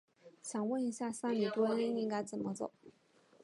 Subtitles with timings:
[0.41, 2.71] 想问一下，三里屯该怎么走？